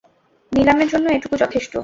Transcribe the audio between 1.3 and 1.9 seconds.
যথেষ্ট।